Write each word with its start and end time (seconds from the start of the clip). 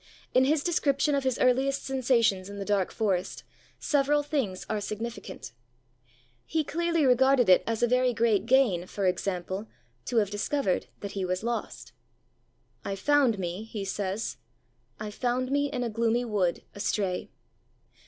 In 0.33 0.45
his 0.45 0.63
description 0.63 1.13
of 1.13 1.23
his 1.23 1.37
earliest 1.37 1.83
sensations 1.85 2.49
in 2.49 2.57
the 2.57 2.65
dark 2.65 2.91
forest, 2.91 3.43
several 3.77 4.23
things 4.23 4.65
are 4.67 4.81
significant. 4.81 5.51
He 6.43 6.63
clearly 6.63 7.05
regarded 7.05 7.49
it 7.49 7.63
as 7.67 7.83
a 7.83 7.87
very 7.87 8.11
great 8.11 8.47
gain, 8.47 8.87
for 8.87 9.05
example, 9.05 9.67
to 10.05 10.17
have 10.17 10.31
discovered 10.31 10.87
that 11.01 11.11
he 11.11 11.23
was 11.23 11.43
lost. 11.43 11.91
'I 12.83 12.95
found 12.95 13.37
me,' 13.37 13.63
he 13.63 13.85
says, 13.85 14.37
'I 14.99 15.11
found 15.11 15.51
me 15.51 15.71
in 15.71 15.83
a 15.83 15.89
gloomy 15.91 16.25
wood, 16.25 16.63
astray.' 16.73 17.29